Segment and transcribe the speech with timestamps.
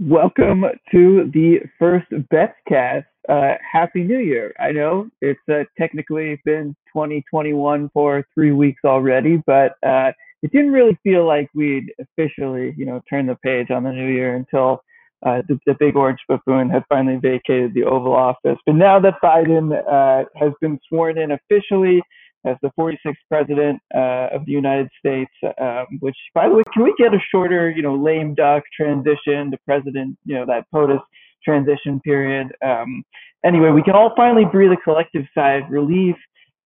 [0.00, 3.04] Welcome to the first Betzcast.
[3.28, 4.54] Uh, Happy New Year.
[4.60, 10.12] I know it's uh, technically been 2021 for three weeks already, but uh,
[10.44, 14.06] it didn't really feel like we'd officially, you know, turn the page on the new
[14.06, 14.84] year until
[15.26, 18.58] uh, the, the big orange buffoon had finally vacated the Oval Office.
[18.66, 22.00] But now that Biden uh, has been sworn in officially,
[22.44, 25.30] as the 46th president uh, of the United States.
[25.60, 29.50] Um, which, by the way, can we get a shorter, you know, lame duck transition
[29.50, 30.16] to president?
[30.24, 31.00] You know, that POTUS
[31.44, 32.48] transition period.
[32.64, 33.02] Um,
[33.44, 36.16] anyway, we can all finally breathe a collective sigh of relief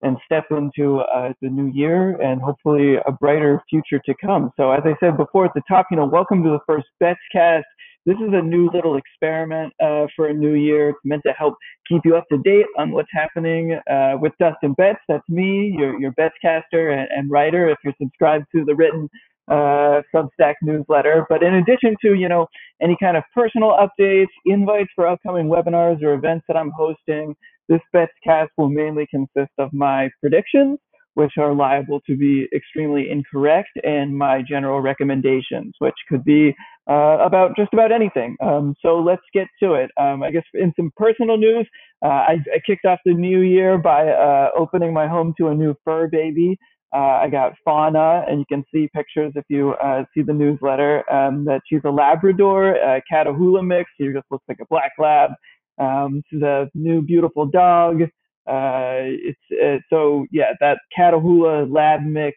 [0.02, 4.50] and step into uh, the new year and hopefully a brighter future to come.
[4.56, 7.62] So, as I said before at the top, you know, welcome to the first Betzcast
[8.06, 10.90] this is a new little experiment uh, for a new year.
[10.90, 11.54] It's meant to help
[11.88, 14.98] keep you up to date on what's happening uh, with Dustin Betz.
[15.08, 19.08] That's me, your, your Betzcaster and, and writer, if you're subscribed to the written
[19.48, 21.26] uh, Substack newsletter.
[21.28, 22.46] But in addition to, you know,
[22.80, 27.34] any kind of personal updates, invites for upcoming webinars or events that I'm hosting,
[27.68, 30.78] this Betzcast will mainly consist of my predictions
[31.14, 36.54] which are liable to be extremely incorrect, and my general recommendations, which could be
[36.88, 38.36] uh, about just about anything.
[38.42, 39.90] Um, so let's get to it.
[40.00, 41.66] Um, I guess in some personal news,
[42.04, 45.54] uh, I, I, kicked off the new year by uh, opening my home to a
[45.54, 46.58] new fur baby.
[46.94, 51.10] Uh, I got Fauna, and you can see pictures if you uh, see the newsletter.
[51.10, 53.90] Um, that she's a Labrador, a Catahoula mix.
[53.98, 55.30] She just looks like a black lab.
[55.78, 58.02] Um, she's a new beautiful dog.
[58.46, 62.36] Uh, it's uh, so yeah, that Catahoula lab mix.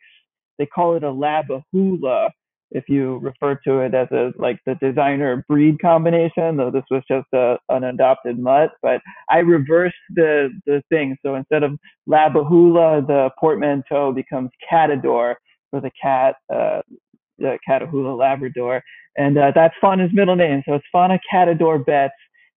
[0.57, 2.29] They call it a Labahula
[2.71, 6.57] if you refer to it as a like the designer breed combination.
[6.57, 11.17] Though this was just a, an adopted mutt, but I reversed the the thing.
[11.25, 15.35] So instead of Labahula, the portmanteau becomes Catador
[15.71, 16.35] for the cat.
[16.53, 16.81] Uh,
[17.37, 18.81] the Catahoula Labrador,
[19.17, 20.63] and uh, that's Fauna's middle name.
[20.65, 22.13] So it's Fauna Catador Betz,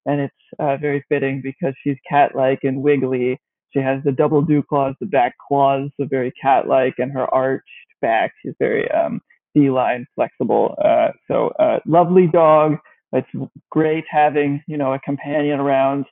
[0.09, 3.39] and it's uh, very fitting because she's cat-like and wiggly.
[3.73, 7.67] She has the double dew claws, the back claws, so very cat-like, and her arched
[8.01, 8.33] back.
[8.43, 9.21] She's very um,
[9.53, 10.75] feline, flexible.
[10.83, 12.77] Uh, so uh, lovely dog.
[13.13, 13.29] It's
[13.71, 16.07] great having you know a companion around.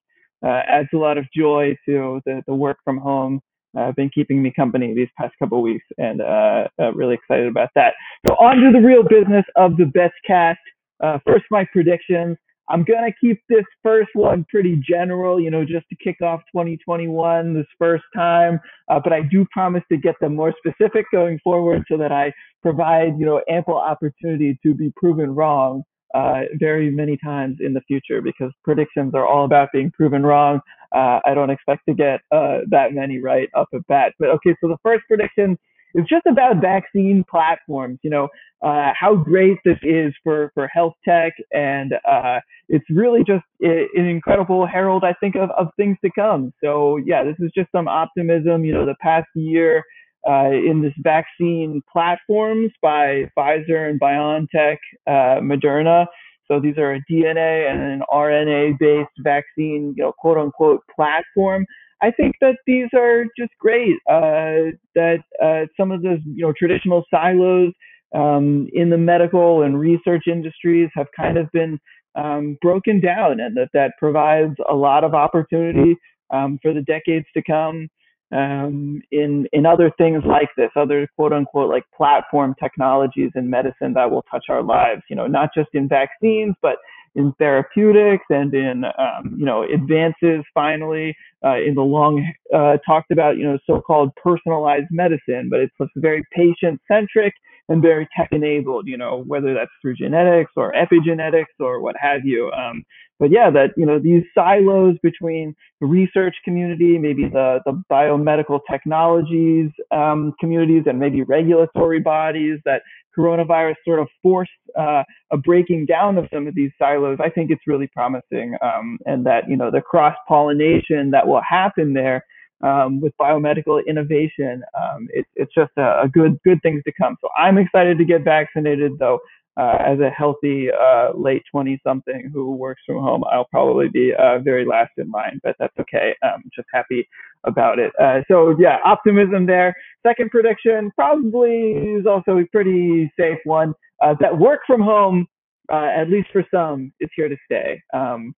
[0.44, 3.40] Uh, adds a lot of joy to the, the work from home.
[3.76, 7.70] Uh, been keeping me company these past couple weeks, and uh, uh, really excited about
[7.74, 7.94] that.
[8.28, 10.60] So on to the real business of the best cast.
[11.02, 12.36] Uh, first, my predictions.
[12.68, 17.54] I'm gonna keep this first one pretty general, you know, just to kick off 2021
[17.54, 18.60] this first time.
[18.88, 22.32] Uh, but I do promise to get them more specific going forward, so that I
[22.62, 25.84] provide, you know, ample opportunity to be proven wrong
[26.14, 28.20] uh, very many times in the future.
[28.20, 30.60] Because predictions are all about being proven wrong.
[30.92, 34.14] Uh, I don't expect to get uh, that many right off the bat.
[34.18, 35.56] But okay, so the first prediction
[35.96, 37.98] it's just about vaccine platforms.
[38.02, 38.28] You know
[38.62, 44.06] uh, how great this is for for health tech, and uh, it's really just an
[44.06, 46.52] incredible herald, I think, of of things to come.
[46.62, 48.64] So yeah, this is just some optimism.
[48.64, 49.82] You know, the past year.
[50.28, 56.04] Uh, in this vaccine platforms by Pfizer and BioNTech, uh, Moderna.
[56.48, 61.64] So these are a DNA and an RNA based vaccine, you know, quote unquote platform.
[62.02, 63.96] I think that these are just great.
[64.08, 67.72] Uh, that uh, some of those you know traditional silos
[68.14, 71.78] um, in the medical and research industries have kind of been
[72.14, 75.96] um, broken down, and that that provides a lot of opportunity
[76.30, 77.88] um, for the decades to come
[78.32, 83.94] um, in in other things like this, other quote unquote like platform technologies in medicine
[83.94, 85.02] that will touch our lives.
[85.08, 86.76] You know, not just in vaccines, but
[87.16, 93.10] in therapeutics and in um, you know advances finally uh, in the long uh, talked
[93.10, 97.34] about you know so-called personalized medicine, but it's very patient-centric
[97.68, 98.86] and very tech-enabled.
[98.86, 102.52] You know whether that's through genetics or epigenetics or what have you.
[102.52, 102.84] Um,
[103.18, 108.60] but yeah, that you know these silos between the research community, maybe the the biomedical
[108.70, 112.82] technologies um, communities, and maybe regulatory bodies that
[113.16, 117.50] coronavirus sort of forced uh, a breaking down of some of these silos, I think
[117.50, 122.24] it's really promising, um, and that you know the cross pollination that will happen there
[122.62, 127.16] um, with biomedical innovation, um, it, it's just a, a, good good things to come.
[127.20, 129.20] So I'm excited to get vaccinated, though.
[129.58, 134.12] Uh, as a healthy uh, late 20 something who works from home, I'll probably be
[134.12, 136.14] uh, very last in line, but that's okay.
[136.22, 137.08] I'm just happy
[137.44, 137.90] about it.
[137.98, 139.74] Uh, so yeah, optimism there.
[140.06, 143.74] Second prediction probably is also a pretty safe one.
[144.02, 145.26] Uh, that work from home,
[145.72, 147.82] uh, at least for some, is here to stay.
[147.92, 148.34] Um,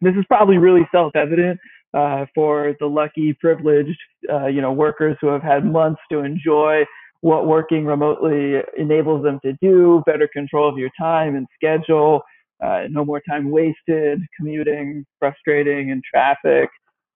[0.00, 1.58] this is probably really self-evident
[1.92, 3.98] uh, for the lucky, privileged,
[4.32, 6.84] uh, you know, workers who have had months to enjoy
[7.20, 12.22] what working remotely enables them to do, better control of your time and schedule,
[12.64, 16.70] uh, no more time wasted commuting, frustrating in traffic.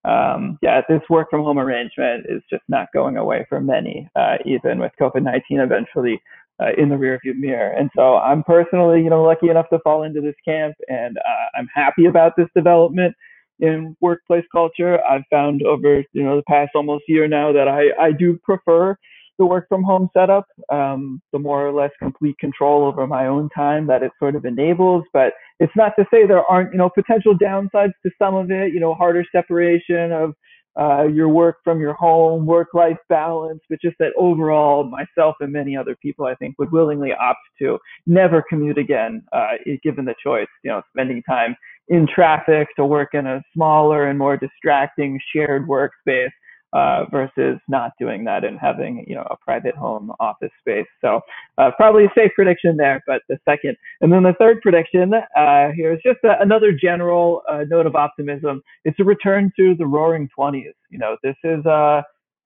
[0.04, 4.36] Um, yeah, this work from home arrangement is just not going away for many, uh,
[4.46, 6.20] even with COVID 19 eventually
[6.60, 7.70] uh, in the rearview mirror.
[7.70, 11.58] And so I'm personally, you know, lucky enough to fall into this camp, and uh,
[11.58, 13.14] I'm happy about this development
[13.60, 14.98] in workplace culture.
[15.08, 18.96] I've found over, you know, the past almost year now that I, I do prefer
[19.40, 23.48] the work from home setup, um, the more or less complete control over my own
[23.48, 25.02] time that it sort of enables.
[25.14, 28.74] But it's not to say there aren't, you know, potential downsides to some of it,
[28.74, 30.34] you know, harder separation of
[30.78, 35.74] uh, your work from your home, work-life balance, but just that overall, myself and many
[35.76, 40.46] other people, I think, would willingly opt to never commute again, uh, given the choice.
[40.62, 41.56] You know, spending time
[41.88, 46.30] in traffic to work in a smaller and more distracting shared workspace
[46.72, 50.86] uh, versus not doing that and having you know a private home office space.
[51.00, 51.20] So
[51.58, 53.02] uh, probably a safe prediction there.
[53.06, 57.42] But the second, and then the third prediction uh, here is just a, another general
[57.50, 58.62] uh, note of optimism.
[58.84, 60.74] It's a return to the Roaring Twenties.
[60.90, 62.02] You know, this is uh,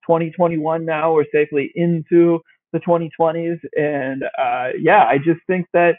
[0.06, 1.14] 2021 now.
[1.14, 2.40] We're safely into
[2.72, 5.96] the 2020s, and uh, yeah, I just think that.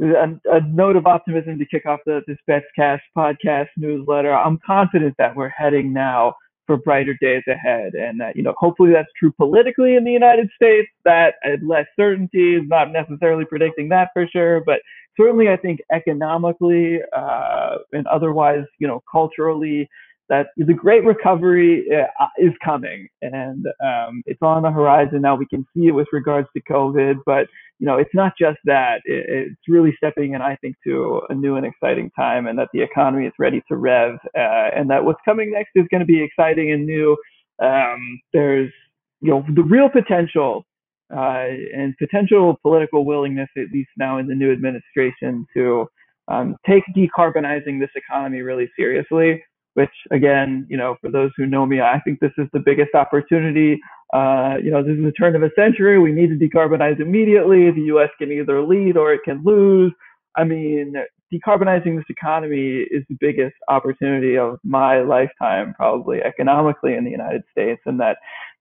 [0.00, 4.32] A, a, note of optimism to kick off the, this Betzcast podcast newsletter.
[4.32, 6.36] I'm confident that we're heading now
[6.68, 7.94] for brighter days ahead.
[7.94, 12.56] And that, you know, hopefully that's true politically in the United States, that less certainty,
[12.56, 14.80] is not necessarily predicting that for sure, but
[15.18, 19.88] certainly I think economically uh, and otherwise, you know, culturally,
[20.28, 25.34] that the great recovery uh, is coming and um, it's on the horizon now.
[25.34, 27.46] We can see it with regards to COVID, but
[27.78, 29.00] you know, it's not just that.
[29.04, 32.82] It's really stepping in, I think, to a new and exciting time, and that the
[32.82, 36.20] economy is ready to rev, uh, and that what's coming next is going to be
[36.20, 37.16] exciting and new.
[37.62, 38.72] Um, there's,
[39.20, 40.66] you know, the real potential
[41.14, 45.86] uh, and potential political willingness, at least now in the new administration, to
[46.26, 49.42] um, take decarbonizing this economy really seriously
[49.78, 52.96] which again, you know, for those who know me, I think this is the biggest
[52.96, 53.78] opportunity.
[54.12, 56.00] Uh, you know, this is the turn of a century.
[56.00, 57.70] We need to decarbonize immediately.
[57.70, 58.08] The U.S.
[58.18, 59.92] can either lead or it can lose.
[60.36, 60.94] I mean,
[61.32, 67.44] decarbonizing this economy is the biggest opportunity of my lifetime, probably economically in the United
[67.52, 68.16] States, and that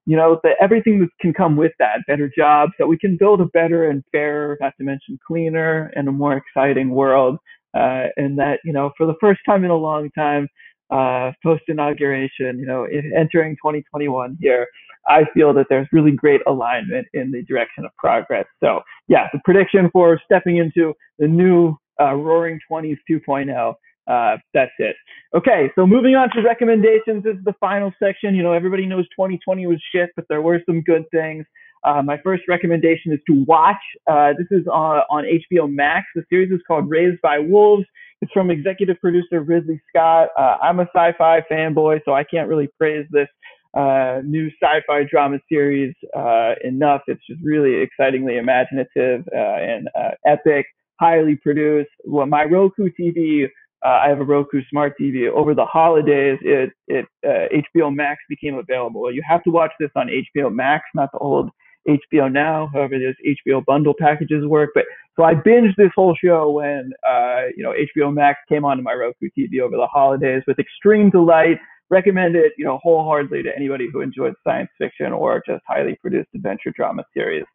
[0.06, 3.42] you know, that everything that can come with that, better jobs, that we can build
[3.42, 7.40] a better and fairer, not to mention cleaner and a more exciting world.
[7.74, 10.48] Uh, and that, you know, for the first time in a long time,
[10.90, 14.68] uh, post inauguration, you know, entering 2021 here,
[15.08, 18.46] I feel that there's really great alignment in the direction of progress.
[18.62, 23.74] So, yeah, the prediction for stepping into the new uh, Roaring 20s 2.0.
[24.08, 24.96] Uh, that's it.
[25.36, 27.24] Okay, so moving on to recommendations.
[27.24, 28.36] This is the final section.
[28.36, 31.46] You know, everybody knows 2020 was shit, but there were some good things.
[31.84, 33.76] Uh, my first recommendation is to watch.
[34.10, 36.06] Uh, this is on, on HBO Max.
[36.16, 37.86] The series is called Raised by Wolves.
[38.22, 40.30] It's from executive producer Ridley Scott.
[40.38, 43.28] Uh, I'm a sci-fi fanboy, so I can't really praise this
[43.76, 47.02] uh, new sci-fi drama series uh, enough.
[47.08, 50.66] It's just really excitingly imaginative uh, and uh, epic,
[51.00, 51.92] highly produced.
[52.06, 53.46] Well, my Roku TV,
[53.86, 55.30] uh, I have a Roku smart TV.
[55.30, 59.14] Over the holidays, it it HBO Max became available.
[59.14, 61.52] You have to watch this on HBO Max, not the old
[61.88, 63.16] HBO Now, however those
[63.48, 64.72] HBO bundle packages work.
[64.74, 64.86] But
[65.16, 68.94] so I binged this whole show when uh, you know HBO Max came onto my
[68.94, 71.58] Roku TV over the holidays with extreme delight.
[71.90, 76.28] Recommend it, you know, wholeheartedly to anybody who enjoys science fiction or just highly produced
[76.36, 77.46] adventure drama series.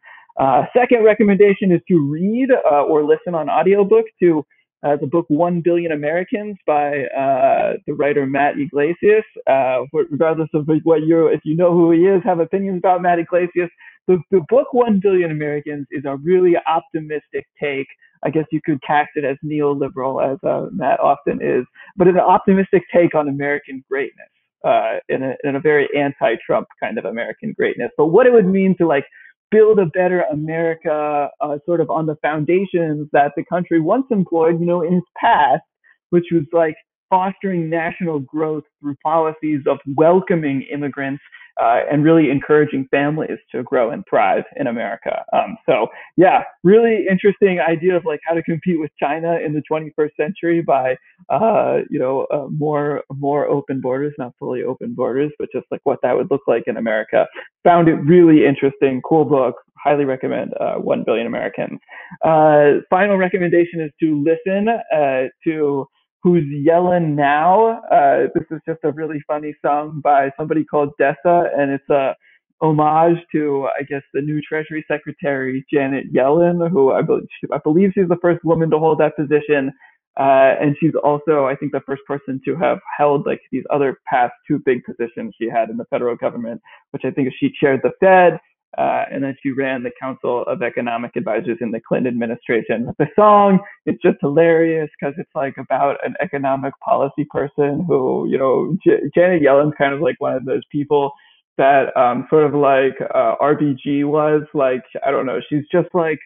[0.40, 4.42] Uh, second recommendation is to read uh, or listen on audiobook to
[4.85, 9.25] uh, the book One Billion Americans by uh, the writer Matt Yglesias.
[9.47, 13.18] Uh, regardless of what you, if you know who he is, have opinions about Matt
[13.18, 13.71] Yglesias,
[14.09, 17.87] the, the book One Billion Americans is a really optimistic take.
[18.25, 21.64] I guess you could cast it as neoliberal, as uh, Matt often is,
[21.97, 24.28] but an optimistic take on American greatness.
[24.64, 28.47] Uh, in, a, in a very anti-Trump kind of American greatness, but what it would
[28.47, 29.04] mean to like
[29.50, 34.61] build a better America, uh, sort of on the foundations that the country once employed,
[34.61, 35.62] you know, in its past,
[36.11, 36.76] which was like
[37.11, 41.23] fostering national growth through policies of welcoming immigrants
[41.61, 45.25] uh, and really encouraging families to grow and thrive in America.
[45.32, 49.62] Um, so yeah, really interesting idea of like how to compete with China in the
[49.71, 50.97] 21st century by
[51.28, 55.80] uh, you know uh, more more open borders, not fully open borders, but just like
[55.85, 57.26] what that would look like in America.
[57.64, 59.56] Found it really interesting, cool book.
[59.76, 61.80] Highly recommend uh, One Billion Americans.
[62.25, 65.87] Uh, final recommendation is to listen uh, to
[66.23, 67.83] Who's Yellin' Now?
[67.91, 72.14] Uh, this is just a really funny song by somebody called Dessa, and it's a
[72.61, 77.91] homage to, I guess, the new Treasury Secretary Janet Yellen, who I believe, I believe
[77.95, 79.73] she's the first woman to hold that position.
[80.17, 83.99] Uh, and she's also, I think, the first person to have held like these other
[84.07, 86.61] past two big positions she had in the federal government,
[86.93, 88.38] which I think she chaired the Fed,
[88.79, 92.88] uh, and then she ran the Council of Economic Advisors in the Clinton administration.
[92.99, 98.38] The song, it's just hilarious because it's like about an economic policy person who, you
[98.38, 101.12] know, J- Janet Yellen's kind of like one of those people
[101.59, 104.43] that um, sort of like uh, RBG was.
[104.55, 106.19] Like, I don't know, she's just like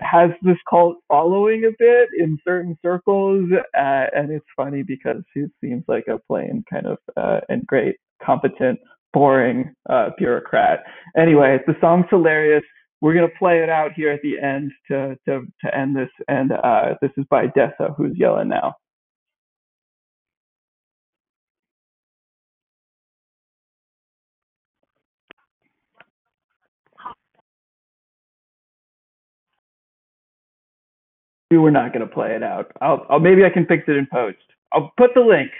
[0.00, 5.44] has this cult following a bit in certain circles, uh, and it's funny because she
[5.60, 8.78] seems like a plain kind of uh, and great, competent,
[9.14, 10.80] boring uh, bureaucrat.
[11.16, 12.64] Anyway, the song's hilarious.
[13.00, 16.52] We're gonna play it out here at the end to to to end this, and
[16.52, 18.74] uh, this is by Dessa, who's yelling now.
[31.54, 32.72] we were not to play it out.
[32.80, 34.38] I'll, I'll maybe I can fix it in post.
[34.72, 35.50] I'll put the link.